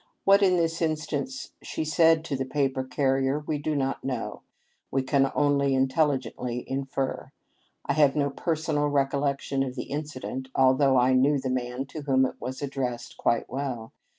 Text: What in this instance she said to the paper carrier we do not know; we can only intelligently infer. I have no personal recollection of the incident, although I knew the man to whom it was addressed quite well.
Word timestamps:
What 0.23 0.41
in 0.41 0.57
this 0.57 0.81
instance 0.81 1.51
she 1.61 1.85
said 1.85 2.25
to 2.25 2.35
the 2.35 2.43
paper 2.43 2.83
carrier 2.83 3.43
we 3.45 3.59
do 3.59 3.75
not 3.75 4.03
know; 4.03 4.41
we 4.89 5.03
can 5.03 5.31
only 5.35 5.75
intelligently 5.75 6.67
infer. 6.67 7.31
I 7.85 7.93
have 7.93 8.15
no 8.15 8.31
personal 8.31 8.87
recollection 8.87 9.61
of 9.61 9.75
the 9.75 9.91
incident, 9.91 10.47
although 10.55 10.97
I 10.97 11.13
knew 11.13 11.37
the 11.37 11.51
man 11.51 11.85
to 11.89 12.01
whom 12.01 12.25
it 12.25 12.33
was 12.39 12.63
addressed 12.63 13.15
quite 13.17 13.47
well. 13.47 13.93